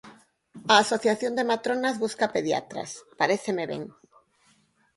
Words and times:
A 0.73 0.75
Asociación 0.83 1.33
de 1.35 1.47
Matronas 1.51 1.95
busca 2.03 2.31
pediatras, 2.35 2.89
paréceme 3.19 3.63
ben. 3.71 3.83